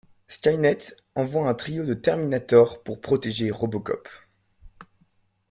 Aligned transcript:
Skynet 0.27 0.95
envoie 1.13 1.47
un 1.47 1.53
trio 1.53 1.85
de 1.85 1.93
Terminators 1.93 2.81
pour 2.81 3.01
protéger 3.01 3.51
RoboCop. 3.51 4.09